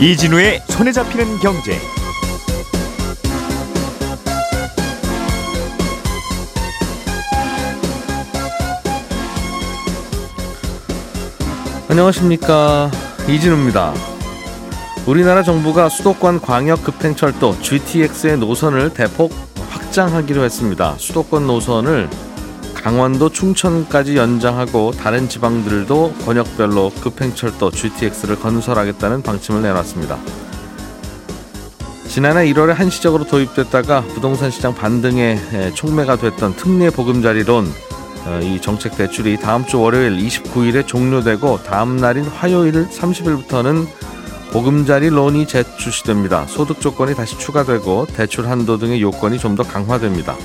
[0.00, 1.78] 이진우의 손에 잡히는 경제.
[11.90, 12.90] 안녕하십니까
[13.28, 13.92] 이진우입니다.
[15.06, 19.34] 우리나라 정부가 수도권 광역 급행철도 GTX의 노선을 대폭
[19.68, 20.94] 확장하기로 했습니다.
[20.96, 22.08] 수도권 노선을
[22.82, 30.18] 강원도 충청까지 연장하고 다른 지방들도 권역별로 급행철도 GTX를 건설하겠다는 방침을 내놨습니다.
[32.08, 35.38] 지난해 1월에 한시적으로 도입됐다가 부동산 시장 반등에
[35.74, 37.70] 촉매가 됐던 특례 보금자리론
[38.26, 43.86] 어, 이 정책 대출이 다음 주 월요일 29일에 종료되고 다음 날인 화요일 30일부터는
[44.52, 46.46] 보금자리 론이 재출시됩니다.
[46.46, 50.36] 소득 조건이 다시 추가되고 대출 한도 등의 요건이 좀 더 강화됩니다.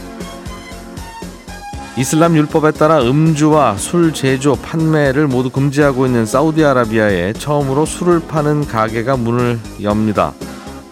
[1.98, 9.16] 이슬람 율법에 따라 음주와 술 제조, 판매를 모두 금지하고 있는 사우디아라비아에 처음으로 술을 파는 가게가
[9.16, 10.34] 문을 엽니다.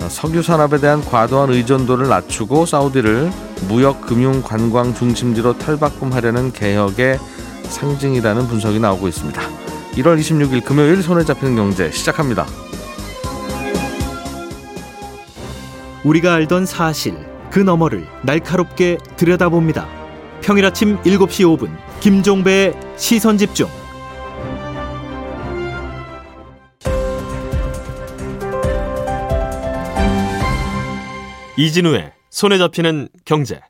[0.08, 3.32] 석유 산업에 대한 과도한 의존도를 낮추고 사우디를
[3.68, 7.20] 무역, 금융, 관광 중심지로 탈바꿈하려는 개혁의
[7.64, 9.42] 상징이라는 분석이 나오고 있습니다.
[9.96, 12.46] 1월 26일 금요일 손에 잡히는 경제 시작합니다.
[16.06, 17.18] 우리가 알던 사실
[17.52, 20.03] 그 너머를 날카롭게 들여다봅니다.
[20.44, 23.68] 평일 아침 7시 5분 김종배의 시선 집중.
[31.56, 33.62] 이진우의 손에 잡히는 경제.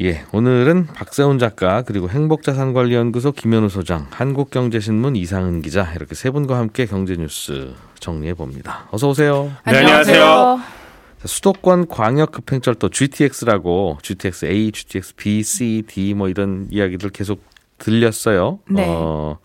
[0.00, 6.84] 예, 오늘은 박세훈 작가 그리고 행복자산관리연구소 김현우 소장, 한국경제신문 이상은 기자 이렇게 세 분과 함께
[6.86, 8.88] 경제 뉴스 정리해 봅니다.
[8.90, 9.52] 어서 오세요.
[9.66, 10.83] 네, 안녕하세요.
[11.24, 17.42] 수도권 광역 급행철도 GTX라고 GTX A, GTX B, C, D 뭐 이런 이야기들 계속
[17.78, 18.60] 들렸어요.
[18.68, 18.84] 네.
[18.86, 19.38] 어,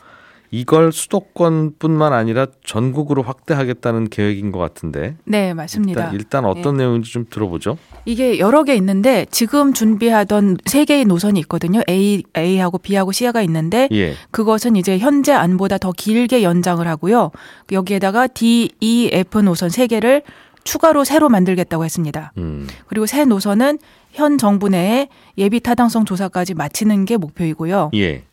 [0.51, 5.15] 이걸 수도권뿐만 아니라 전국으로 확대하겠다는 계획인 것 같은데.
[5.25, 6.05] 네, 맞습니다.
[6.05, 6.83] 일단, 일단 어떤 네.
[6.83, 7.77] 내용인지 좀 들어보죠.
[8.05, 11.81] 이게 여러 개 있는데 지금 준비하던 세 개의 노선이 있거든요.
[11.87, 14.15] A, A하고 B하고 C가 있는데 예.
[14.31, 17.31] 그것은 이제 현재 안보다 더 길게 연장을 하고요.
[17.71, 20.23] 여기에다가 D, E, F 노선 세 개를
[20.69, 22.31] 추가로 새로 만들겠다고 했습니다.
[22.37, 22.67] 음.
[22.85, 23.79] 그리고 새 노선은
[24.11, 27.89] 현 정부 내에 예비 타당성 조사까지 마치는 게 목표이고요.
[27.95, 28.23] 예.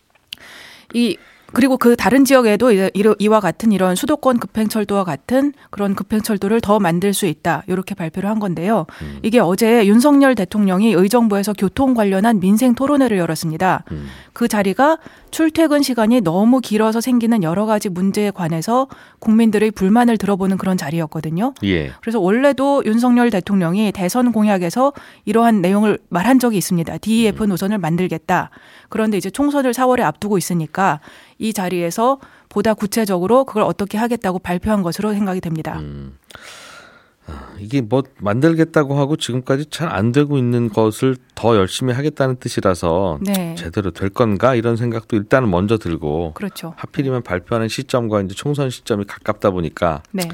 [0.92, 1.16] 이
[1.52, 2.72] 그리고 그 다른 지역에도
[3.18, 7.62] 이와 같은 이런 수도권 급행철도와 같은 그런 급행철도를 더 만들 수 있다.
[7.68, 8.84] 이렇게 발표를 한 건데요.
[9.00, 9.20] 음.
[9.22, 13.84] 이게 어제 윤석열 대통령이 의정부에서 교통 관련한 민생 토론회를 열었습니다.
[13.92, 14.08] 음.
[14.34, 14.98] 그 자리가
[15.36, 18.88] 출퇴근 시간이 너무 길어서 생기는 여러 가지 문제에 관해서
[19.18, 21.52] 국민들의 불만을 들어보는 그런 자리였거든요.
[21.64, 21.92] 예.
[22.00, 24.94] 그래서 원래도 윤석열 대통령이 대선 공약에서
[25.26, 26.96] 이러한 내용을 말한 적이 있습니다.
[26.96, 28.48] DEF 노선을 만들겠다.
[28.88, 31.00] 그런데 이제 총선을 4월에 앞두고 있으니까
[31.36, 35.80] 이 자리에서 보다 구체적으로 그걸 어떻게 하겠다고 발표한 것으로 생각이 됩니다.
[35.80, 36.16] 음.
[37.28, 43.18] 아, 이게 뭐 만들겠다고 하고 지금까지 잘 안 되고 있는 것을 더 열심히 하겠다는 뜻이라서
[43.22, 43.54] 네.
[43.56, 46.74] 제대로 될 건가 이런 생각도 일단은 먼저 들고 그렇죠.
[46.76, 50.28] 하필이면 발표하는 시점과 이제 총선 시점이 가깝다 보니까 네.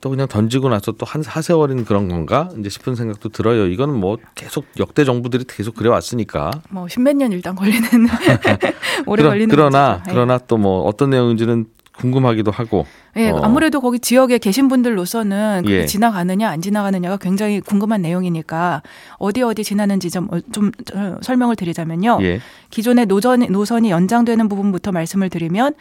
[0.00, 3.66] 또 그냥 던지고 나서 또 한 하세월인 그런 건가 이제 싶은 생각도 들어요.
[3.66, 6.50] 이거는 뭐 계속 역대 정부들이 계속 그래 왔으니까.
[6.70, 7.86] 뭐 십몇 년 일단 걸리는
[9.06, 10.04] 오래 그러, 걸리는 그러나 문제죠.
[10.06, 10.12] 네.
[10.12, 11.66] 그러나 또 뭐 어떤 내용인지는
[11.96, 12.86] 궁금하기도 하고.
[13.16, 13.40] 예, 어.
[13.42, 15.86] 아무래도 거기 지역에 계신 분들로서는 그게 예.
[15.86, 18.82] 지나가느냐 안 지나가느냐가 굉장히 궁금한 내용이니까
[19.18, 22.18] 어디 어디 지나는지 좀, 어, 좀 어, 설명을 드리자면요.
[22.22, 22.40] 예.
[22.70, 25.74] 기존의 노선, 노선이 연장되는 부분부터 말씀을 드리면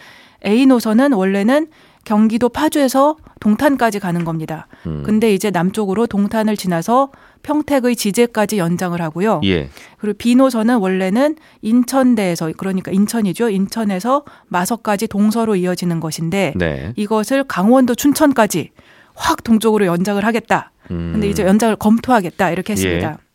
[0.46, 1.68] A 노선은 원래는
[2.04, 4.68] 경기도 파주에서 동탄까지 가는 겁니다.
[4.88, 5.04] 음.
[5.06, 7.12] 근데 이제 남쪽으로 동탄을 지나서
[7.44, 9.42] 평택의 지제까지 연장을 하고요.
[9.44, 9.70] 예.
[9.98, 13.50] 그리고 B 노선은 원래는 인천대에서 그러니까 인천이죠.
[13.50, 16.94] 인천에서 마석까지 동서로 이어지는 것인데 네.
[16.96, 18.72] 이것을 강원도 춘천까지
[19.14, 20.72] 확 동쪽으로 연장을 하겠다.
[20.92, 21.12] 음.
[21.14, 23.10] 근데 이제 연장을 검토하겠다 이렇게 했습니다.
[23.12, 23.32] 예.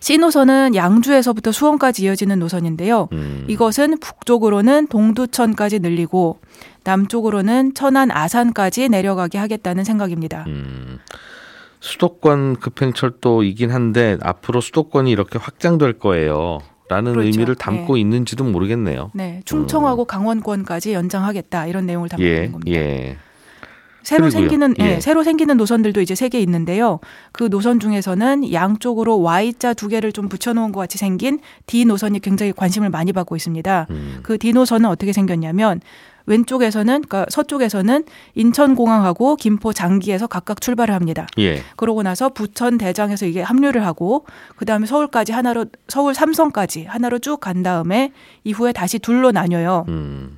[0.00, 3.08] C 노선은 양주에서부터 수원까지 이어지는 노선인데요.
[3.12, 3.44] 음.
[3.48, 6.40] 이것은 북쪽으로는 동두천까지 늘리고
[6.84, 10.44] 남쪽으로는 천안 아산까지 내려가게 하겠다는 생각입니다.
[10.48, 10.98] 음.
[11.80, 16.58] 수도권 급행철도이긴 한데 앞으로 수도권이 이렇게 확장될 거예요.
[16.88, 17.26] 라는 그렇죠.
[17.28, 19.12] 의미를 담고 있는지도 모르겠네요.
[19.14, 22.70] 네, 충청하고 강원권까지 연장하겠다 이런 내용을 담고 있는 예, 겁니다.
[22.80, 23.16] 예.
[24.02, 24.40] 새로 그리고요.
[24.40, 25.00] 생기는 예, 예.
[25.00, 26.98] 새로 생기는 노선들도 이제 세 개 있는데요.
[27.32, 32.52] 그 노선 중에서는 양쪽으로 Y자 두 개를 좀 붙여놓은 것 같이 생긴 D 노선이 굉장히
[32.52, 33.86] 관심을 많이 받고 있습니다.
[33.90, 34.18] 음.
[34.22, 35.80] 그 D 노선은 어떻게 생겼냐면
[36.26, 41.26] 왼쪽에서는 그러니까 서쪽에서는 인천공항하고 김포 장기에서 각각 출발을 합니다.
[41.38, 41.62] 예.
[41.76, 44.26] 그러고 나서 부천 대장에서 이게 합류를 하고
[44.56, 48.12] 그다음에 서울까지 하나로 서울 삼성까지 하나로 쭉 간 다음에
[48.44, 49.86] 이후에 다시 둘로 나뉘어요.
[49.88, 50.36] 음.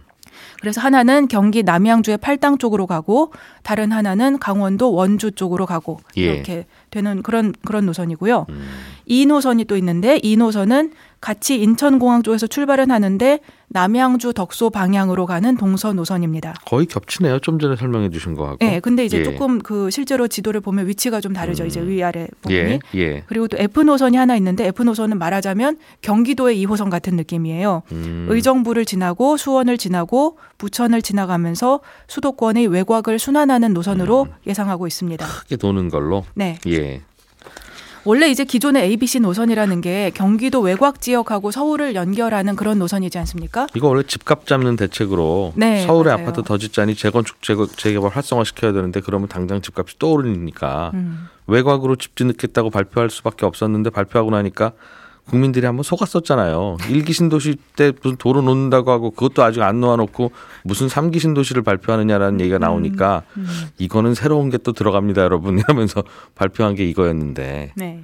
[0.61, 3.33] 그래서 하나는 경기 남양주의 팔당 쪽으로 가고
[3.65, 6.23] 다른 하나는 강원도 원주 쪽으로 가고 예.
[6.23, 8.47] 이렇게 되는 그런 그런 노선이고요.
[8.49, 8.69] 음.
[9.07, 10.93] 이 노선이 또 있는데 이 노선은
[11.23, 13.39] 같이 인천공항 쪽에서 출발은 하는데
[13.69, 16.55] 남양주 덕소 방향으로 가는 동서 노선입니다.
[16.67, 17.39] 거의 겹치네요.
[17.39, 18.59] 좀 전에 설명해 주신 거하고.
[18.61, 19.23] 네, 근데 이제 예.
[19.23, 21.65] 조금 그 실제로 지도를 보면 위치가 좀 다르죠.
[21.65, 22.59] 이제 위아래 부분이.
[22.59, 23.23] 예, 예.
[23.29, 27.83] 그리고 또 F 노선이 하나 있는데 F 노선은 말하자면 경기도의 2호선 같은 느낌이에요.
[27.93, 28.27] 음.
[28.29, 34.33] 의정부를 지나고 수원을 지나고 부천을 지나가면서 수도권의 외곽을 순환하는 노선으로 음.
[34.49, 35.25] 예상하고 있습니다.
[35.25, 36.25] 크게 도는 걸로.
[36.35, 36.59] 네.
[36.67, 37.01] 예.
[38.05, 43.67] 원래 이제 기존의 ABC 노선이라는 게 경기도 외곽 지역하고 서울을 연결하는 그런 노선이지 않습니까?
[43.75, 46.23] 이거 원래 집값 잡는 대책으로 네, 서울에 맞아요.
[46.27, 51.29] 아파트 더 짓자니 재건축 재거, 재개발 활성화 시켜야 되는데 그러면 당장 집값이 또 오르니까 음.
[51.47, 54.73] 외곽으로 집 짓겠다고 발표할 수밖에 없었는데 발표하고 나니까
[55.29, 56.79] 국민들이 한번 속았었잖아요.
[56.91, 60.33] 일기 신도시 때 무슨 도로 놓는다고 하고 그것도 아직 안 놓아놓고
[60.65, 63.47] 무슨 삼기 신도시를 발표하느냐라는 얘기가 나오니까 음.
[63.79, 65.59] 이거는 새로운 게 또 들어갑니다, 여러분.
[65.61, 66.03] 이러면서
[66.35, 68.03] 발표한 게 이거였는데 네.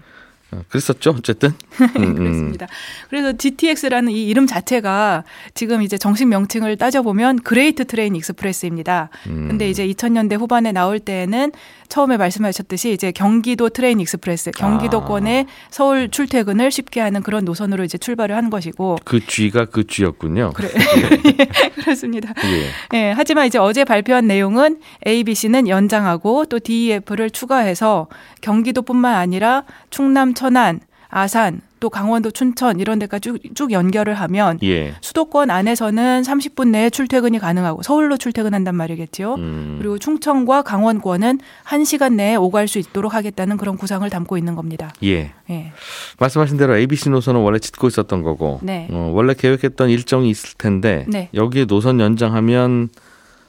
[0.50, 1.50] 어, 그랬었죠, 어쨌든.
[1.96, 2.14] 음, 음.
[2.14, 2.66] 그렇습니다.
[3.10, 5.24] 그래서 GTX라는 이 이름 자체가
[5.54, 9.10] 지금 이제 정식 명칭을 따져보면 Great Train Express입니다.
[9.26, 9.48] 음.
[9.48, 11.52] 근데 이제 2000년대 후반에 나올 때에는
[11.88, 18.36] 처음에 말씀하셨듯이 이제 경기도 Train Express, 경기도권의 서울 출퇴근을 쉽게 하는 그런 노선으로 이제 출발을
[18.36, 18.98] 한 것이고.
[19.04, 20.52] 그 G가 그 G였군요.
[20.54, 20.68] 그래.
[21.76, 22.32] 그렇습니다.
[22.44, 22.98] 예.
[22.98, 28.08] 예, 하지만 이제 어제 발표한 내용은 ABC는 연장하고 또 DEF를 추가해서
[28.40, 34.94] 경기도뿐만 아니라 충남, 천안, 아산, 또 강원도, 춘천 이런 데까지 쭉, 쭉 연결을 하면 예.
[35.00, 39.34] 수도권 안에서는 30분 내에 출퇴근이 가능하고 서울로 출퇴근한단 말이겠지요.
[39.34, 39.76] 음.
[39.80, 44.92] 그리고 충청과 강원권은 1시간 내에 오갈 수 있도록 하겠다는 그런 구상을 담고 있는 겁니다.
[45.02, 45.32] 예.
[45.50, 45.72] 예.
[46.20, 48.86] 말씀하신 대로 ABC 노선은 원래 짓고 있었던 거고 네.
[48.92, 51.30] 어, 원래 계획했던 일정이 있을 텐데 네.
[51.34, 52.90] 여기에 노선 연장하면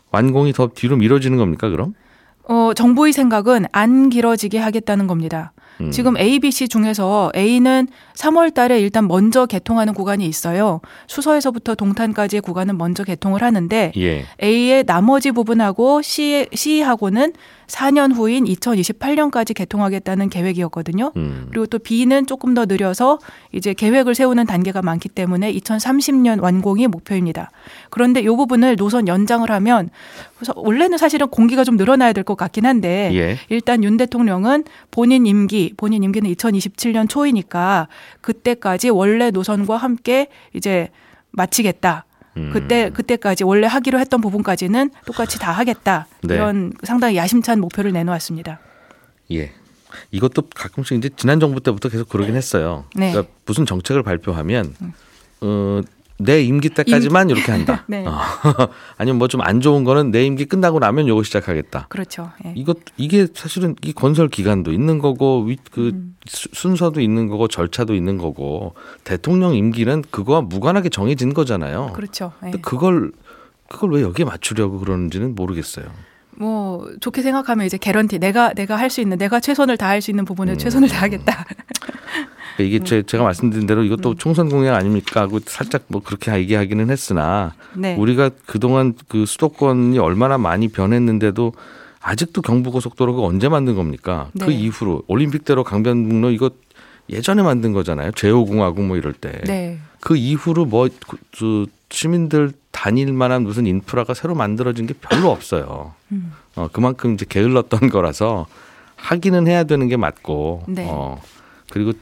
[0.09, 1.93] 완공이 더 뒤로 미뤄지는 겁니까 그럼?
[2.47, 5.53] 어, 정부의 생각은 안 길어지게 하겠다는 겁니다.
[5.81, 5.91] 음.
[5.91, 10.81] 지금 A, B, C 중에서 A는 3월 달에 일단 먼저 개통하는 구간이 있어요.
[11.07, 14.25] 수서에서부터 동탄까지의 구간은 먼저 개통을 하는데 예.
[14.43, 17.33] A의 나머지 부분하고 C, C하고는
[17.69, 21.11] 4년 후인 2028년까지 개통하겠다는 계획이었거든요.
[21.15, 21.47] 음.
[21.49, 23.19] 그리고 또 B는 조금 더 느려서
[23.51, 27.51] 이제 계획을 세우는 단계가 많기 때문에 2030년 완공이 목표입니다.
[27.89, 29.89] 그런데 이 부분을 노선 연장을 하면
[30.35, 33.37] 그래서 원래는 사실은 공기가 좀 늘어나야 될 것 같긴 한데 예.
[33.49, 37.87] 일단 윤 대통령은 본인 임기, 본인 임기는 2027년 초이니까
[38.21, 40.89] 그때까지 원래 노선과 함께 이제
[41.31, 42.05] 마치겠다.
[42.39, 42.49] 음.
[42.53, 46.07] 그때 그때까지 원래 하기로 했던 부분까지는 똑같이 다 하겠다.
[46.23, 46.35] 네.
[46.35, 48.59] 이런 상당히 야심찬 목표를 내놓았습니다.
[49.31, 49.51] 예.
[50.11, 52.85] 이것도 가끔씩 이제 지난 정부 때부터 계속 그러긴 했어요.
[52.95, 53.09] 네.
[53.09, 53.11] 음.
[53.11, 54.75] 그러니까 무슨 정책을 발표하면
[55.41, 55.81] 어,
[56.19, 57.85] 내 임기 때까지만 이렇게 한다.
[57.87, 58.05] 네.
[58.05, 58.17] 어.
[58.97, 61.85] 아니면 뭐 좀 안 좋은 거는 내 임기 끝나고 나면 요거 시작하겠다.
[61.89, 62.31] 그렇죠.
[62.45, 62.53] 예.
[62.55, 66.15] 이것 이게 사실은 이 건설 기간도 있는 거고 위, 그 음.
[66.27, 68.73] 수- 순서도 있는 거고 절차도 있는 거고
[69.03, 71.91] 대통령 임기는 그거와 무관하게 정해진 거잖아요.
[71.93, 72.33] 그렇죠.
[72.45, 72.51] 예.
[72.61, 73.11] 그걸
[73.69, 75.85] 그걸 왜 여기에 맞추려고 그러는지는 모르겠어요.
[76.37, 80.23] 뭐 좋게 생각하면 이제 개런티 내가 내가 할 수 있는 내가 최선을 다할 수 있는
[80.25, 80.57] 부분에 음.
[80.57, 81.45] 최선을 다하겠다.
[82.59, 86.89] 그러니까 이게 제, 제가 말씀드린 대로 이것도 총선 공약 아닙니까 하고 살짝 뭐 그렇게 얘기하기는
[86.89, 87.95] 했으나 네.
[87.95, 91.53] 우리가 그동안 그 수도권이 얼마나 많이 변했는데도
[92.01, 94.29] 아직도 경부고속도로가 언제 만든 겁니까?
[94.39, 94.53] 그 네.
[94.53, 96.51] 이후로 올림픽대로 강변북로 이거
[97.09, 98.11] 예전에 만든 거잖아요.
[98.11, 99.41] 제5공화국 뭐 이럴 때.
[99.45, 99.79] 네.
[99.99, 105.93] 그 이후로 뭐 그, 그 시민들 다닐 만한 무슨 인프라가 새로 만들어진 게 별로 없어요.
[106.11, 106.33] 음.
[106.55, 108.47] 어, 그만큼 이제 게을렀던 거라서
[108.95, 110.63] 하기는 해야 되는 게 맞고.
[110.67, 110.85] 네.
[110.87, 111.21] 어,
[111.69, 111.93] 그리고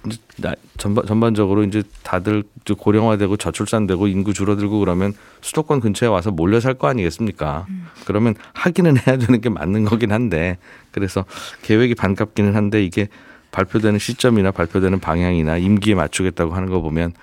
[0.77, 2.43] 전반, 전반적으로 이제 다들
[2.77, 7.65] 고령화되고 저출산되고 인구 줄어들고 그러면 수도권 근처에 와서 몰려 살 거 아니겠습니까?
[7.69, 7.87] 음.
[8.05, 10.57] 그러면 하기는 해야 되는 게 맞는 거긴 한데
[10.91, 11.25] 그래서
[11.63, 13.07] 계획이 반갑기는 한데 이게
[13.51, 17.13] 발표되는 시점이나 발표되는 방향이나 임기에 맞추겠다고 하는 거 보면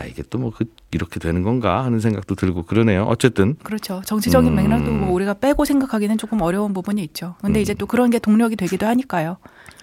[0.00, 3.02] 야 이게 또 뭐 그 이렇게 되는 건가 하는 생각도 들고 그러네요.
[3.04, 4.00] 어쨌든 그렇죠.
[4.06, 4.56] 정치적인 음.
[4.56, 7.34] 맥락도 뭐 우리가 빼고 생각하기는 조금 어려운 부분이 있죠.
[7.42, 9.36] 근데 이제 또 그런 게 동력이 되기도 하니까요.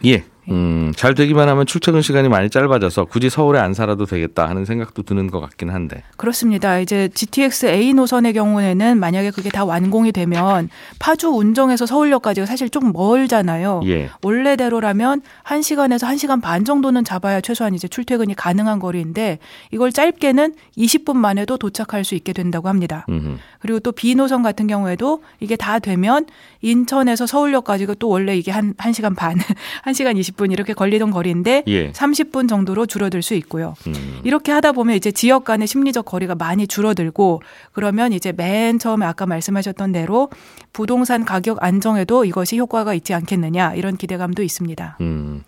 [0.06, 0.24] 예.
[0.52, 5.04] 음, 잘 되기만 하면 출퇴근 시간이 많이 짧아져서 굳이 서울에 안 살아도 되겠다 하는 생각도
[5.04, 6.04] 드는 것 같긴 한데.
[6.18, 6.80] 그렇습니다.
[6.80, 12.92] 이제 GTX A 노선의 경우에는 만약에 그게 다 완공이 되면 파주 운정에서 서울역까지가 사실 좀
[12.92, 13.82] 멀잖아요.
[13.86, 14.10] 예.
[14.22, 19.40] 원래대로라면 1시간에서 1시간 반 정도는 잡아야 최소한 이제 출퇴근이 가능한 거리인데
[19.72, 23.06] 이걸 짧게는 20분 만에도 도착할 수 있게 된다고 합니다.
[23.10, 23.40] 음.
[23.60, 26.26] 그리고 또 B 노선 같은 경우에도 이게 다 되면
[26.62, 29.38] 인천에서 서울역까지가 또 원래 이게 한 1시간 반,
[29.86, 31.92] 1시간 20분 40분 이렇게 걸리던 거리인데 예.
[31.92, 33.76] 30분 정도로 줄어들 수 있고요.
[33.88, 34.22] 음.
[34.24, 37.42] 이렇게 하다 보면 이제 지역 간의 심리적 거리가 많이 줄어들고
[37.74, 40.30] 그러면 이제 맨 처음에 아까 말씀하셨던 대로
[40.74, 44.98] 부동산 가격 안정에도 이것이 효과가 있지 않겠느냐 이런 기대감도 있습니다.
[45.02, 45.44] 음.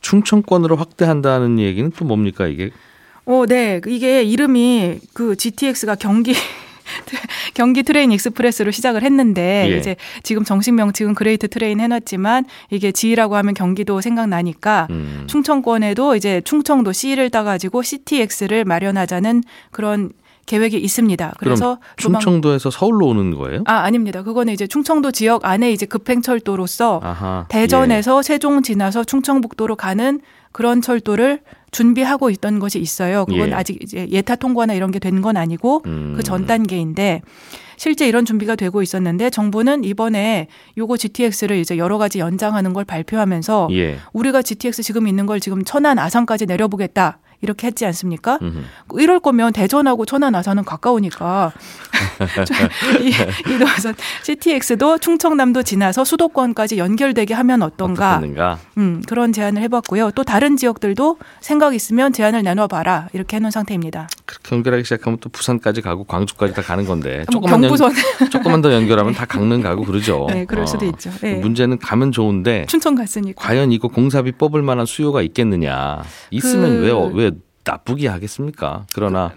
[0.00, 2.70] 충청권으로 확대한다는 얘기는 또 뭡니까 이게?
[3.26, 3.80] 어, 네.
[3.86, 6.32] 이게 이름이 그 GTX가 경기
[7.54, 9.78] 경기 Train Express로 시작을 했는데 예.
[9.78, 15.24] 이제 지금 정식 명칭은 Great Train 해놨지만 이게 G라고 하면 경기도 생각나니까 음.
[15.26, 20.12] 충청권에도 이제 충청도 C를 따가지고 CTX를 마련하자는 그런
[20.50, 21.34] 계획이 있습니다.
[21.38, 23.62] 그래서 충청도에서 서울로 오는 거예요?
[23.66, 24.24] 아 아닙니다.
[24.24, 27.46] 그거는 이제 충청도 지역 안에 이제 급행철도로서 아하.
[27.48, 30.20] 대전에서 세종 지나서 충청북도로 가는
[30.52, 31.40] 그런 철도를
[31.70, 33.24] 준비하고 있던 것이 있어요.
[33.26, 33.52] 그건 예.
[33.54, 36.14] 아직 이제 예타 통과나 이런 게 된 건 아니고 음.
[36.16, 37.22] 그전 단계인데
[37.76, 43.68] 실제 이런 준비가 되고 있었는데 정부는 이번에 요거 GTX를 이제 여러 가지 연장하는 걸 발표하면서
[43.72, 43.98] 예.
[44.12, 47.20] 우리가 GTX 지금 있는 걸 지금 천안 아산까지 내려보겠다.
[47.42, 48.38] 이렇게 했지 않습니까?
[48.42, 48.58] 음흠.
[49.00, 51.52] 이럴 거면 대전하고 천안 아산은 가까우니까
[53.00, 53.08] 이,
[53.50, 58.16] 이 노선 CTX도 충청남도 지나서 수도권까지 연결되게 하면 어떤가?
[58.16, 58.58] 어떻겠는가?
[58.78, 60.10] 음, 그런 제안을 해봤고요.
[60.12, 64.08] 또 다른 지역들도 생각 있으면 제안을 나눠봐라 이렇게 해놓은 상태입니다.
[64.26, 68.60] 그렇게 연결하기 시작하면 또 부산까지 가고 광주까지 다 가는 건데 뭐 조금만 연, 경부선 조금만
[68.60, 70.26] 더 연결하면 다 강릉 가고 그러죠.
[70.30, 70.66] 네, 그럴 어.
[70.66, 71.10] 수도 있죠.
[71.22, 71.34] 네.
[71.36, 73.40] 문제는 가면 좋은데 춘천 갔으니까.
[73.42, 76.02] 과연 이거 공사비 뽑을 만한 수요가 있겠느냐?
[76.30, 77.29] 있으면 그- 왜왜
[77.70, 78.86] 나쁘게 하겠습니까?
[78.94, 79.32] 그러나.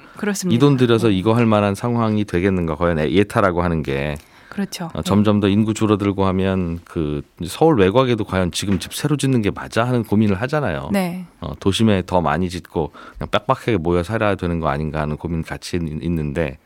[0.56, 2.76] 이 돈 들여서 이거 할 만한 상황이 되겠는가?
[2.76, 4.16] 과연 예타라고 하는 게
[4.50, 4.90] 그렇죠.
[4.94, 9.50] 어, 점점 더 인구 줄어들고 하면 그 서울 외곽에도 과연 지금 집 새로 짓는 게
[9.52, 10.90] 맞아 하는 고민을 하잖아요.
[10.92, 11.26] 네.
[11.42, 15.78] 어, 도심에 더 많이 짓고 그냥 빡빡하게 모여 살아야 되는 거 아닌가 하는 고민 같이
[15.78, 16.60] 있- 있는데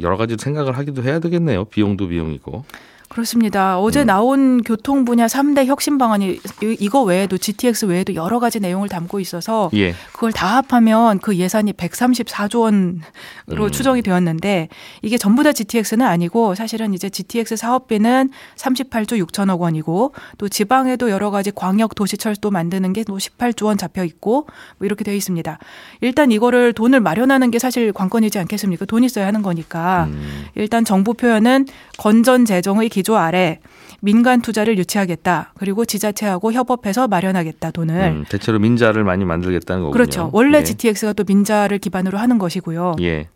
[0.00, 1.66] 여러 가지 생각을 하기도 해야 되겠네요.
[1.66, 2.64] 비용도 비용이고.
[3.12, 3.78] 그렇습니다.
[3.78, 3.84] 음.
[3.84, 8.88] 어제 나온 교통 분야 3대 혁신 방안이 이- 이거 외에도 GTX 외에도 여러 가지 내용을
[8.88, 9.94] 담고 있어서 예.
[10.14, 13.70] 그걸 다 합하면 그 예산이 134조 원으로 음.
[13.70, 14.68] 추정이 되었는데
[15.02, 21.30] 이게 전부 다 GTX는 아니고 사실은 이제 GTX 사업비는 38조 6천억 원이고 또 지방에도 여러
[21.30, 24.46] 가지 광역 도시철도 만드는 게 또 18조 원 잡혀 있고
[24.78, 25.58] 뭐 이렇게 되어 있습니다.
[26.02, 28.84] 일단 이거를 돈을 마련하는 게 사실 관건이지 않겠습니까?
[28.84, 30.04] 돈 있어야 하는 거니까.
[30.08, 30.44] 음.
[30.54, 31.66] 일단 정부 표현은
[31.98, 33.60] 건전 재정의 기조 아래
[34.00, 35.52] 민간 투자를 유치하겠다.
[35.56, 37.70] 그리고 지자체하고 협업해서 마련하겠다.
[37.70, 37.94] 돈을.
[37.94, 39.92] 음, 대체로 민자를 많이 만들겠다는 거군요.
[39.92, 40.30] 그렇죠.
[40.32, 40.64] 원래 예.
[40.64, 42.96] GTX가 또 민자를 기반으로 하는 것이고요.
[43.00, 43.28] 예.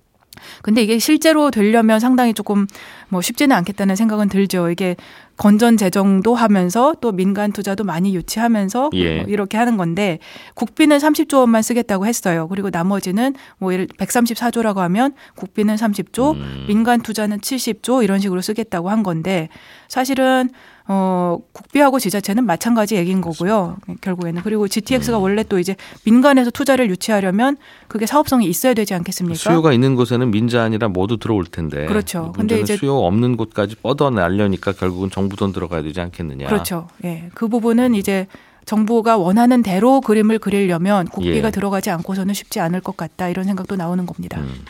[0.62, 2.66] 근데 이게 실제로 되려면 상당히 조금
[3.08, 4.70] 뭐 쉽지는 않겠다는 생각은 들죠.
[4.70, 4.96] 이게
[5.36, 9.16] 건전 재정도 하면서 또 민간 투자도 많이 유치하면서 예.
[9.22, 10.18] 뭐 이렇게 하는 건데
[10.54, 12.48] 국비는 30조 원만 쓰겠다고 했어요.
[12.48, 16.64] 그리고 나머지는 뭐 예를 134조라고 하면 국비는 30조, 음.
[16.68, 19.48] 민간 투자는 70조 이런 식으로 쓰겠다고 한 건데
[19.88, 20.48] 사실은
[20.88, 23.76] 어 국비하고 지자체는 마찬가지 얘기인 거고요.
[24.02, 25.22] 결국에는 그리고 GTX가 음.
[25.22, 25.74] 원래 또 이제
[26.04, 27.56] 민간에서 투자를 유치하려면
[27.88, 29.36] 그게 사업성이 있어야 되지 않겠습니까?
[29.36, 31.86] 수요가 있는 곳에는 민자 아니라 모두 들어올 텐데.
[31.86, 32.32] 그렇죠.
[32.36, 36.46] 근데 이제- 수요 없는 곳까지 뻗어 날려니까 결국은 정부 돈 들어가야 되지 않겠느냐.
[36.46, 36.88] 그렇죠.
[37.04, 37.28] 예.
[37.34, 38.26] 그 부분은 이제
[38.64, 41.50] 정부가 원하는 대로 그림을 그리려면 국비가 예.
[41.52, 44.40] 들어가지 않고서는 쉽지 않을 것 같다 이런 생각도 나오는 겁니다.
[44.40, 44.64] 음.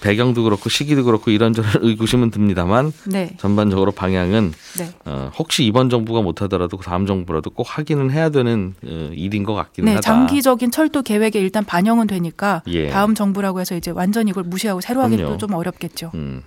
[0.00, 6.22] 배경도 그렇고 시기도 그렇고 이런저런 의구심은 듭니다만 네, 전반적으로 방향은 네, 어, 혹시 이번 정부가
[6.22, 9.94] 못하더라도 그 다음 정부라도 꼭 하기는 해야 되는 어, 일인 것 같기는 네.
[9.94, 10.00] 하다.
[10.02, 12.88] 장기적인 철도 계획에 일단 반영은 되니까 예.
[12.88, 15.02] 다음 정부라고 해서 이제 완전 이걸 무시하고 새로.
[15.08, 16.10] 또좀 어렵겠죠.
[16.14, 16.42] 음,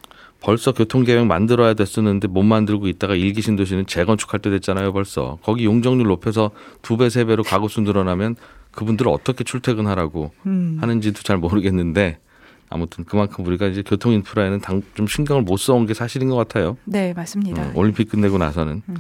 [0.45, 6.07] 벌써 교통계획 만들어야 됐었는데 못 만들고 있다가 일기 신도시는 재건축할 때 됐잖아요 벌써 거기 용적률
[6.07, 6.51] 높여서
[6.83, 8.35] 두 배 세 배로 가구수 늘어나면
[8.71, 10.77] 그분들은 어떻게 출퇴근하라고 음.
[10.79, 12.19] 하는지도 잘 모르겠는데
[12.69, 16.77] 아무튼 그만큼 우리가 이제 교통 인프라에는 당, 좀 신경을 못 써온 게 사실인 것 같아요.
[16.83, 17.61] 네, 맞습니다.
[17.61, 18.81] 어, 올림픽 끝내고 나서는.
[18.89, 18.95] 음.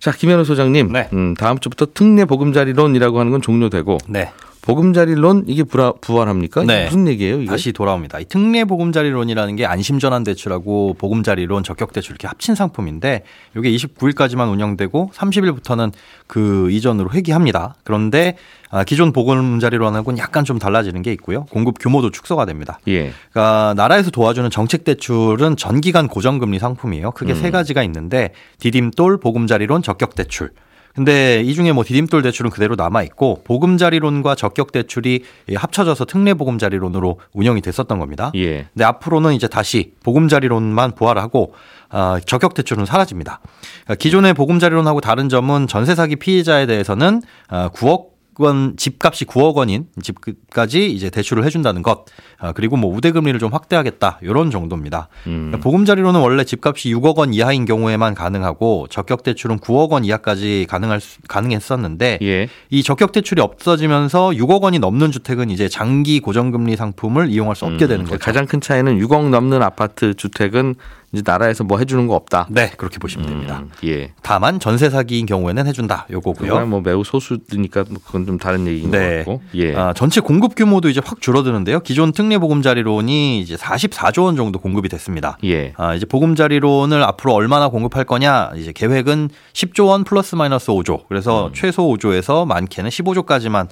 [0.00, 0.92] 자, 김현우 소장님.
[0.92, 1.08] 네.
[1.12, 4.30] 음, 다음 주부터 특례 보금자리론이라고 하는 건 종료되고 네.
[4.64, 6.64] 보금자리론 이게 부라, 부활합니까?
[6.64, 6.86] 네.
[6.86, 7.40] 무슨 얘기예요?
[7.40, 7.46] 이게?
[7.46, 8.18] 다시 돌아옵니다.
[8.18, 13.24] 이 특례 보금자리론이라는 게 안심전환 대출하고 보금자리론, 적격 대출 이렇게 합친 상품인데
[13.56, 15.92] 이게 29일까지만 운영되고 30일부터는
[16.26, 17.74] 그 이전으로 회귀합니다.
[17.84, 18.36] 그런데
[18.70, 21.44] 아, 기존 보금자리론하고는 약간 좀 달라지는 게 있고요.
[21.50, 22.80] 공급 규모도 축소가 됩니다.
[22.88, 23.12] 예.
[23.30, 27.10] 그러니까 나라에서 도와주는 정책 대출은 전기간 고정금리 상품이에요.
[27.10, 27.40] 크게 음.
[27.40, 30.50] 세 가지가 있는데 디딤돌, 보금자리론, 적격 대출.
[30.94, 35.24] 근데 이 중에 뭐 디딤돌 대출은 그대로 남아 있고 보금자리론과 적격 대출이
[35.54, 38.30] 합쳐져서 특례 보금자리론으로 운영이 됐었던 겁니다.
[38.36, 38.68] 예.
[38.72, 41.54] 근데 앞으로는 이제 다시 보금자리론만 부활하고
[41.90, 43.40] 어, 적격 대출은 사라집니다.
[43.84, 49.86] 그러니까 기존의 보금자리론하고 다른 점은 전세 사기 피해자에 대해서는 어, 9억 원 집값이 9억 원인
[50.02, 52.04] 집까지 이제 대출을 해준다는 것
[52.38, 55.08] 아, 그리고 뭐 우대 금리를 좀 확대하겠다 이런 정도입니다.
[55.26, 55.50] 음.
[55.50, 61.00] 그러니까 보금자리로는 원래 집값이 6억 원 이하인 경우에만 가능하고 적격 대출은 9억 원 이하까지 가능할
[61.00, 62.48] 수, 가능했었는데 예.
[62.70, 67.86] 이 적격 대출이 없어지면서 6억 원이 넘는 주택은 이제 장기 고정금리 상품을 이용할 수 없게
[67.86, 68.18] 되는 음, 거죠.
[68.18, 70.74] 가장 큰 차이는 6억 넘는 아파트 주택은
[71.14, 72.48] 이제 나라에서 뭐 해주는 거 없다.
[72.50, 73.60] 네 그렇게 보시면 됩니다.
[73.62, 74.12] 음, 예.
[74.22, 76.66] 다만 전세 사기인 경우에는 해준다 요거고요.
[76.66, 79.16] 뭐 매우 소수니까 뭐 그건 좀 다른 얘기인 것 네.
[79.18, 79.40] 같고.
[79.54, 79.74] 예.
[79.76, 81.80] 아, 전체 공급 규모도 이제 확 줄어드는데요.
[81.80, 85.38] 기존 특례 보금자리론이 이제 44조 원 정도 공급이 됐습니다.
[85.44, 85.72] 예.
[85.76, 88.50] 아, 이제 보금자리론을 앞으로 얼마나 공급할 거냐?
[88.56, 91.04] 이제 계획은 10조 원 플러스 마이너스 5조.
[91.08, 93.68] 그래서 최소 5조에서 많게는 15조까지만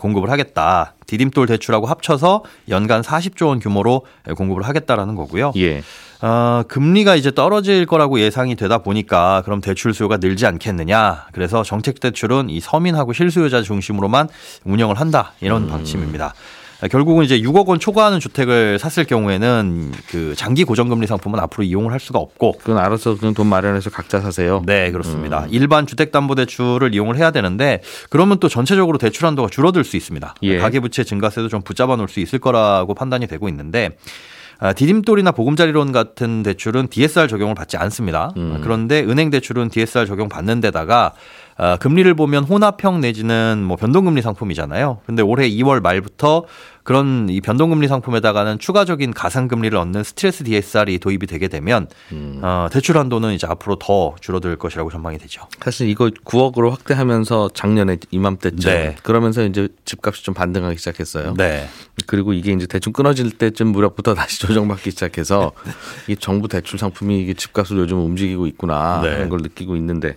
[0.00, 0.94] 공급을 하겠다.
[1.06, 5.52] 디딤돌 대출하고 합쳐서 연간 40조 원 규모로 공급을 하겠다라는 거고요.
[5.56, 5.82] 예.
[6.22, 11.26] 어, 금리가 이제 떨어질 거라고 예상이 되다 보니까 그럼 대출 수요가 늘지 않겠느냐.
[11.32, 14.28] 그래서 정책 대출은 이 서민하고 실수요자 중심으로만
[14.64, 15.32] 운영을 한다.
[15.40, 16.34] 이런 방침입니다.
[16.90, 21.98] 결국은 이제 6억 원 초과하는 주택을 샀을 경우에는 그 장기 고정금리 상품은 앞으로 이용을 할
[21.98, 24.62] 수가 없고 그건 알아서 그냥 돈 마련해서 각자 사세요.
[24.66, 25.46] 네, 그렇습니다.
[25.50, 27.80] 일반 주택담보대출을 이용을 해야 되는데
[28.10, 30.34] 그러면 또 전체적으로 대출 한도가 줄어들 수 있습니다.
[30.42, 30.58] 예.
[30.58, 34.35] 가계부채 증가세도 좀 붙잡아 놓을 수 있을 거라고 판단이 되고 있는데 아,
[34.74, 38.32] 디딤돌이나 보금자리론 같은 대출은 DSR 적용을 받지 않습니다.
[38.36, 38.60] 음.
[38.62, 41.12] 그런데 은행 대출은 DSR 적용 받는 데다가
[41.58, 44.98] 아, 금리를 보면 혼합형 내지는 뭐 변동금리 상품이잖아요.
[45.06, 46.44] 근데 올해 2월 말부터
[46.86, 52.38] 그런 이 변동금리 상품에다가는 추가적인 가상금리를 얻는 스트레스 DSR이 도입이 되게 되면 음.
[52.44, 55.48] 어, 대출 한도는 이제 앞으로 더 줄어들 것이라고 전망이 되죠.
[55.60, 58.94] 사실 이거 9억으로 확대하면서 작년에 이맘때쯤 네.
[59.02, 61.34] 그러면서 이제 집값이 좀 반등하기 시작했어요.
[61.34, 61.68] 네.
[62.06, 65.50] 그리고 이게 이제 대충 끊어질 때쯤 무렵부터 다시 조정받기 시작해서
[66.06, 69.10] 이 정부 대출 상품이 이게 집값을 요즘 움직이고 있구나 네.
[69.10, 70.14] 하는 걸 느끼고 있는데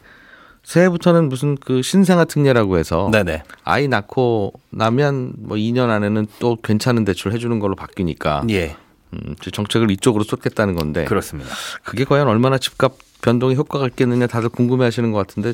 [0.70, 3.42] 새해부터는 무슨 그 신생아 특례라고 해서 네네.
[3.64, 8.76] 아이 낳고 나면 뭐 2년 안에는 또 괜찮은 대출 해주는 걸로 바뀌니까 예.
[9.14, 11.50] 음, 정책을 이쪽으로 쏟겠다는 건데 그렇습니다.
[11.84, 15.54] 그게 과연 얼마나 집값 변동에 효과가 있겠느냐 다들 궁금해하시는 것 같은데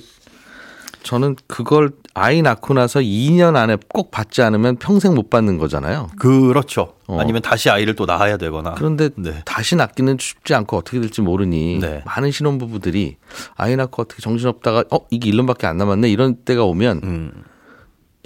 [1.05, 6.09] 저는 그걸 아이 낳고 나서 2년 안에 꼭 받지 않으면 평생 못 받는 거잖아요.
[6.17, 6.93] 그렇죠.
[7.05, 7.19] 어.
[7.19, 8.73] 아니면 다시 아이를 또 낳아야 되거나.
[8.73, 9.43] 그런데 네.
[9.45, 12.01] 다시 낳기는 쉽지 않고 어떻게 될지 모르니 네.
[12.05, 13.17] 많은 신혼부부들이
[13.55, 17.43] 아이 낳고 어떻게 정신없다가 어 이게 1년밖에 안 남았네 이런 때가 오면 음.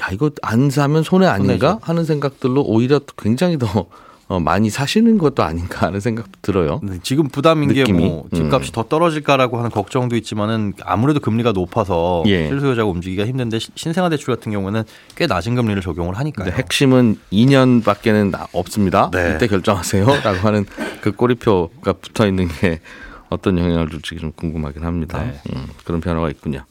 [0.01, 3.87] 야 이거 안 사면 손해 아닌가 하는 생각들로 오히려 굉장히 더
[4.29, 6.79] 어, 많이 사시는 것도 아닌가 하는 생각도 들어요.
[6.83, 8.05] 네, 지금 부담인 게 느낌이.
[8.05, 12.47] 뭐 집값이 더 떨어질까라고 하는 걱정도 있지만은 아무래도 금리가 높아서 예.
[12.47, 14.83] 실수요자가 움직이기가 힘든데 시- 신생아 대출 같은 경우는
[15.15, 16.51] 꽤 낮은 금리를 적용을 하니까요.
[16.53, 19.09] 핵심은 2년밖에는 없습니다.
[19.11, 19.33] 네.
[19.35, 20.65] 이때 결정하세요라고 하는
[21.01, 22.81] 그 꼬리표가 붙어 있는 게
[23.29, 25.23] 어떤 영향을 줄지 좀 궁금하긴 합니다.
[25.23, 25.39] 네.
[25.55, 26.63] 음, 그런 변화가 있군요.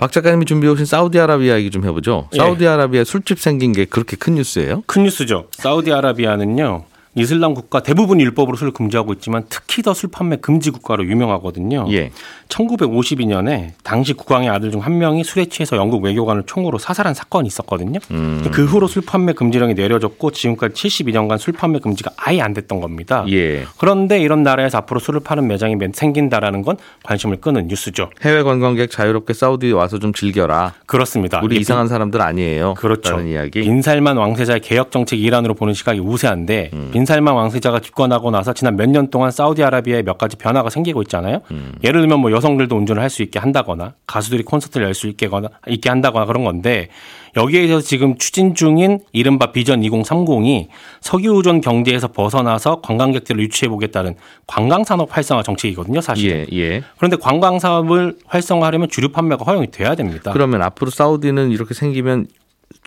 [0.00, 2.30] 박 작가님이 준비해 오신 사우디아라비아 얘기 좀 해보죠.
[2.32, 2.38] 예.
[2.38, 4.82] 사우디아라비아 술집 생긴 게 그렇게 큰 뉴스예요?
[4.86, 5.48] 큰 뉴스죠.
[5.52, 6.84] 사우디아라비아는요.
[7.16, 11.86] 이슬람 국가 대부분 율법으로 술을 금지하고 있지만 특히 더 술 판매 금지 국가로 유명하거든요.
[11.90, 12.10] 예.
[12.48, 17.98] 1952년에 당시 국왕의 아들 중 한 명이 술에 취해서 영국 외교관을 총으로 사살한 사건이 있었거든요.
[18.12, 18.42] 음.
[18.50, 23.26] 그 후로 술 판매 금지령이 내려졌고 지금까지 72년간 술 판매 금지가 아예 안 됐던 겁니다.
[23.28, 23.64] 예.
[23.76, 28.08] 그런데 이런 나라에서 앞으로 술을 파는 매장이 생긴다라는 건 관심을 끄는 뉴스죠.
[28.22, 30.72] 해외 관광객 자유롭게 사우디 와서 좀 즐겨라.
[30.86, 31.40] 그렇습니다.
[31.44, 32.74] 우리 이상한 사람들 아니에요.
[32.74, 33.20] 그렇죠.
[33.20, 33.60] 이야기.
[33.60, 36.90] 빈살만 왕세자의 개혁 정책 일환으로 보는 시각이 우세한데 음.
[37.00, 41.40] 빈살만 왕세자가 집권하고 나서 지난 몇 년 동안 사우디아라비아에 몇 가지 변화가 생기고 있잖아요.
[41.52, 41.72] 음.
[41.84, 45.48] 예를 들면 뭐 여성들도 운전을 할 수 있게 한다거나 가수들이 콘서트를 열 수 있게 거나
[45.68, 46.88] 있게 한다거나 그런 건데
[47.36, 50.66] 여기에 대해서 지금 추진 중인 이른바 비전 2030이
[51.00, 56.46] 석유 의존 경제에서 벗어나서 관광객들을 유치해 보겠다는 관광 산업 활성화 정책이거든요, 사실.
[56.52, 56.82] 예, 예.
[56.98, 60.32] 그런데 관광 사업을 활성화하려면 주류 판매가 허용이 돼야 됩니다.
[60.32, 62.26] 그러면 앞으로 사우디는 이렇게 생기면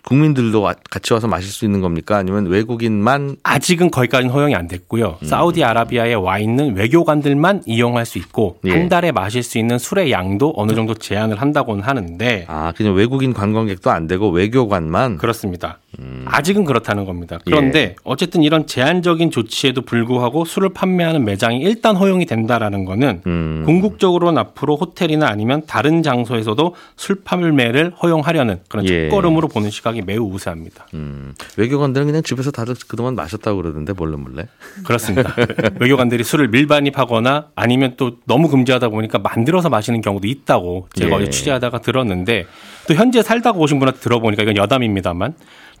[0.04, 2.16] 국민들도 와- 같이 와서 마실 수 있는 겁니까?
[2.18, 5.18] 아니면 외국인만 아직은 거기까지는 허용이 안 됐고요.
[5.22, 5.26] 음.
[5.26, 8.70] 사우디아라비아에 와 있는 외교관들만 이용할 수 있고 예.
[8.72, 13.32] 한 달에 마실 수 있는 술의 양도 어느 정도 제한을 한다고는 하는데 아 그냥 외국인
[13.32, 15.78] 관광객도 안 되고 외교관만 그렇습니다.
[15.98, 16.24] 음.
[16.26, 17.38] 아직은 그렇다는 겁니다.
[17.46, 17.50] 예.
[17.50, 23.62] 그런데 어쨌든 이런 제한적인 조치에도 불구하고 술을 판매하는 매장이 일단 허용이 된다라는 거는 음.
[23.66, 29.08] 궁극적으로는 앞으로 호텔이나 아니면 다른 장소에서도 술 판매를 허용하려는 그런 예.
[29.08, 30.86] 첫걸음으로 보는 시각이 매우 우세합니다.
[30.94, 34.46] 음, 외교관들은 그냥 집에서 다들 그동안 마셨다고 그러던데 몰래 몰래.
[34.84, 35.34] 그렇습니다.
[35.80, 41.14] 외교관들이 술을 밀반입하거나 아니면 또 너무 금지하다 보니까 만들어서 마시는 경우도 있다고 제가 예.
[41.14, 42.46] 어제 취재하다가 들었는데
[42.86, 45.34] 또 현재 살다가 오신 분한테 들어보니까 이건 여담입니다만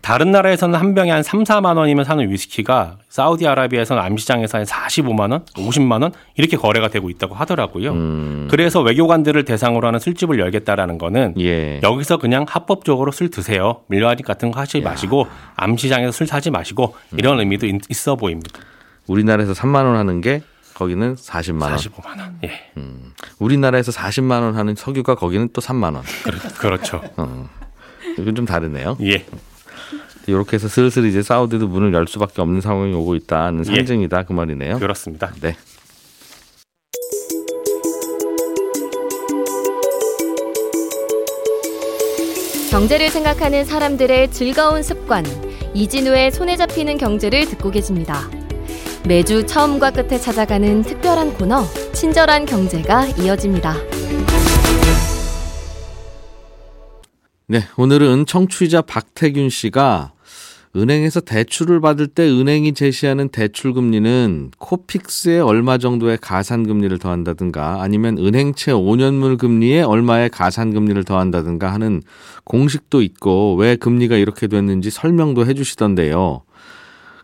[0.04, 5.46] 다른 나라에서는 한 병에 한 3, 4만 원이면 사는 위스키가 사우디아라비아에서는 암시장에서 한 45만 원,
[5.56, 7.90] 50만 원 이렇게 거래가 되고 있다고 하더라고요.
[7.92, 8.48] 음.
[8.50, 11.80] 그래서 외교관들을 대상으로 하는 술집을 열겠다라는 거는 예.
[11.82, 13.80] 여기서 그냥 합법적으로 술 드세요.
[13.88, 18.60] 밀려하니 같은 거 하지 마시고 암시장에서 술 사지 마시고 이런 의미도 있- 있어 보입니다.
[19.06, 20.42] 우리나라에서 3만 원 하는 게
[20.74, 21.76] 거기는 40만 원.
[21.76, 22.38] 45만 원.
[22.44, 22.50] 예.
[23.38, 26.02] 우리나라에서 40만 원 하는 석유가 거기는 또 3만 원.
[26.24, 27.00] 그렇- 그렇죠.
[28.18, 28.98] 이건 좀 다르네요.
[29.00, 29.24] 예.
[30.26, 33.76] 이렇게 해서 슬슬 이제 사우디도 문을 열 수밖에 없는 상황이 오고 있다는 예.
[33.76, 34.78] 상징이다 그 말이네요.
[34.78, 35.32] 그렇습니다.
[35.40, 35.56] 네.
[42.70, 45.24] 경제를 생각하는 사람들의 즐거운 습관,
[45.74, 48.28] 이진우의 손에 잡히는 경제를 듣고 계십니다.
[49.06, 53.93] 매주 처음과 끝에 찾아가는 특별한 코너, 친절한 경제가 이어집니다.
[57.46, 60.12] 네, 오늘은 청취자 박태균 씨가
[60.74, 68.16] 은행에서 대출을 받을 때 은행이 제시하는 대출 금리는 코픽스에 얼마 정도의 가산 금리를 더한다든가 아니면
[68.16, 72.00] 은행채 5년물 금리에 얼마의 가산 금리를 더한다든가 하는
[72.44, 76.44] 공식도 있고 왜 금리가 이렇게 됐는지 설명도 해 주시던데요.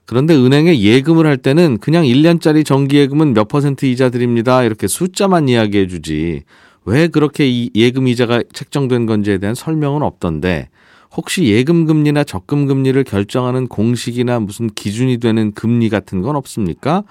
[0.05, 4.65] 그런데 은행에 예금을 할 때는 그냥 1년짜리 정기예금은 몇 퍼센트 이자 드립니다.
[4.65, 6.43] 이렇게 숫자만 이야기해 주지.
[6.85, 10.69] 왜 그렇게 이 예금 이자가 책정된 건지에 대한 설명은 없던데
[11.12, 17.03] 혹시 예금 금리나 적금 금리를 결정하는 공식이나 무슨 기준이 되는 금리 같은 건 없습니까?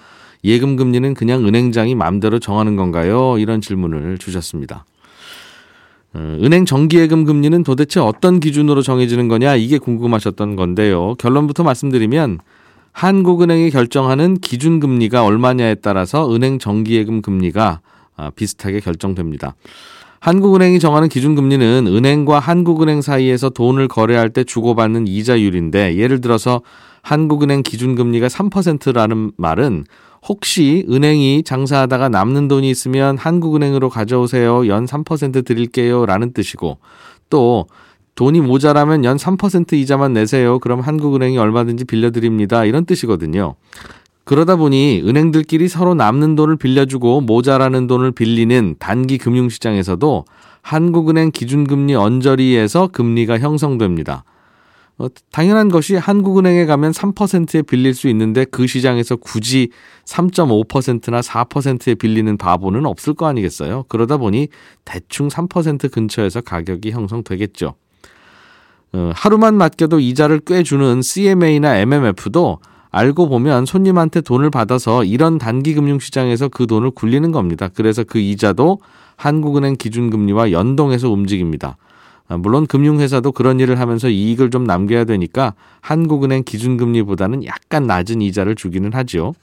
[0.43, 3.37] 예금 금리는 그냥 은행장이 마음대로 정하는 건가요?
[3.37, 4.85] 이런 질문을 주셨습니다.
[6.13, 11.15] 어, 은행 정기예금 금리는 도대체 어떤 기준으로 정해지는 거냐 이게 궁금하셨던 건데요.
[11.15, 12.39] 결론부터 말씀드리면
[12.93, 17.81] 한국은행이 결정하는 기준 금리가 얼마냐에 따라서 은행 정기예금 금리가 아,
[18.35, 19.55] 비슷하게 결정됩니다.
[20.19, 26.61] 한국은행이 정하는 기준금리는 은행과 한국은행 사이에서 돈을 거래할 때 주고받는 이자율인데 예를 들어서
[27.01, 29.85] 한국은행 기준금리가 3%라는 말은
[30.27, 34.67] 혹시 은행이 장사하다가 남는 돈이 있으면 한국은행으로 가져오세요.
[34.67, 36.05] 연 3% 드릴게요.
[36.05, 36.79] 라는 뜻이고
[37.29, 37.67] 또
[38.15, 40.59] 돈이 모자라면 연 3% 이자만 내세요.
[40.59, 42.65] 그럼 한국은행이 얼마든지 빌려드립니다.
[42.65, 43.55] 이런 뜻이거든요.
[44.29, 50.25] 그러다 보니 은행들끼리 서로 남는 돈을 빌려주고 모자라는 돈을 빌리는 단기 금융시장에서도
[50.61, 54.23] 한국은행 기준금리 언저리에서 금리가 형성됩니다.
[54.99, 59.71] 어, 당연한 것이 한국은행에 가면 3%에 빌릴 수 있는데 그 시장에서 굳이
[60.05, 63.85] 3.5%나 4%에 빌리는 바보는 없을 거 아니겠어요?
[63.87, 64.49] 그러다 보니
[64.85, 67.73] 대충 3% 근처에서 가격이 형성되겠죠.
[68.93, 72.59] 어, 하루만 맡겨도 이자를 꽤 주는 CMA나 MMF도
[72.91, 77.69] 알고 보면 손님한테 돈을 받아서 이런 단기 금융시장에서 그 돈을 굴리는 겁니다.
[77.73, 78.79] 그래서 그 이자도
[79.15, 81.77] 한국은행 기준금리와 연동해서 움직입니다.
[82.29, 88.55] 아, 물론 금융회사도 그런 일을 하면서 이익을 좀 남겨야 되니까 한국은행 기준금리보다는 약간 낮은 이자를
[88.55, 89.33] 주기는 하죠.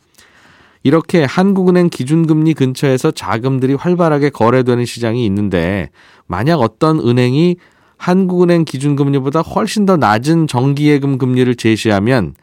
[0.83, 5.91] 이렇게 한국은행 기준금리 근처에서 자금들이 활발하게 거래되는 시장이 있는데
[6.29, 7.57] 만약 어떤 은행이
[7.97, 12.35] 한국은행 기준금리보다 훨씬 더 낮은 정기예금 금리를 제시하면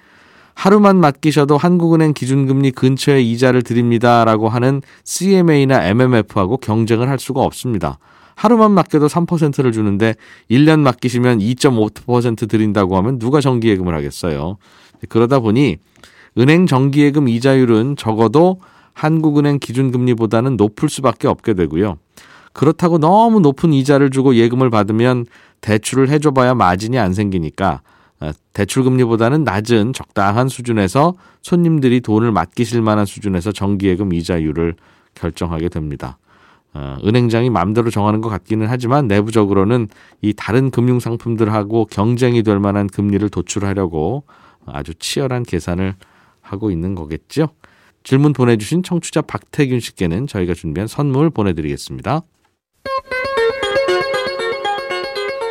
[0.56, 7.98] 하루만 맡기셔도 한국은행 기준금리 근처에 이자를 드립니다라고 하는 CMA나 MMF하고 경쟁을 할 수가 없습니다.
[8.36, 10.16] 하루만 맡겨도 3%를 주는데
[10.50, 14.58] 1년 맡기시면 2.5% 드린다고 하면 누가 정기예금을 하겠어요.
[15.10, 15.78] 그러다 보니
[16.38, 18.60] 은행 정기예금 이자율은 적어도
[18.94, 21.98] 한국은행 기준금리보다는 높을 수밖에 없게 되고요.
[22.54, 25.26] 그렇다고 너무 높은 이자를 주고 예금을 받으면
[25.62, 27.92] 대출을 해줘봐야 마진이 안 생기니까 어,
[28.54, 34.76] 대출 금리보다는 낮은 적당한 수준에서 손님들이 돈을 맡기실 만한 수준에서 정기예금 이자율을
[35.16, 36.18] 결정하게 됩니다.
[36.74, 39.90] 어, 은행장이 마음대로 정하는 것 같기는 하지만 내부적으로는
[40.22, 44.24] 이 다른 금융 상품들하고 경쟁이 될 만한 금리를 도출하려고
[44.66, 45.96] 아주 치열한 계산을
[46.42, 47.50] 하고 있는 거겠죠.
[48.04, 52.22] 질문 보내주신 청취자 박태균 씨께는 저희가 준비한 선물 보내드리겠습니다.